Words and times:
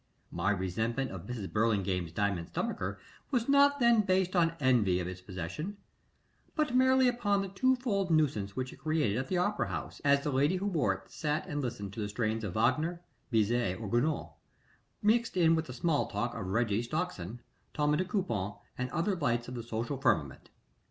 My 0.31 0.49
resentment 0.49 1.11
of 1.11 1.27
Mrs. 1.27 1.53
Burlingame's 1.53 2.11
diamond 2.11 2.47
stomacher 2.47 2.97
was 3.29 3.47
not 3.47 3.79
then 3.79 4.01
based 4.01 4.35
on 4.35 4.53
envy 4.59 4.99
of 4.99 5.07
its 5.07 5.21
possession, 5.21 5.77
but 6.55 6.75
merely 6.75 7.07
upon 7.07 7.43
the 7.43 7.49
twofold 7.49 8.09
nuisance 8.09 8.55
which 8.55 8.73
it 8.73 8.77
created 8.77 9.19
at 9.19 9.27
the 9.27 9.37
opera 9.37 9.67
house, 9.67 10.01
as 10.03 10.23
the 10.23 10.31
lady 10.31 10.55
who 10.55 10.65
wore 10.65 10.91
it 10.95 11.11
sat 11.11 11.45
and 11.45 11.61
listened 11.61 11.93
to 11.93 11.99
the 11.99 12.09
strains 12.09 12.43
of 12.43 12.53
Wagner, 12.55 13.03
Bizet, 13.29 13.79
or 13.79 13.87
Gounod, 13.87 14.31
mixed 15.03 15.37
in 15.37 15.53
with 15.53 15.65
the 15.65 15.71
small 15.73 16.07
talk 16.07 16.33
of 16.33 16.47
Reggie 16.47 16.81
Stockson, 16.81 17.39
Tommie 17.75 17.97
de 17.97 18.05
Coupon, 18.05 18.57
and 18.79 18.89
other 18.89 19.15
lights 19.15 19.47
of 19.49 19.53
the 19.53 19.61
social 19.61 20.01
firmament. 20.01 20.49